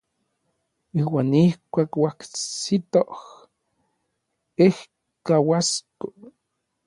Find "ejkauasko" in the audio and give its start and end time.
4.65-6.05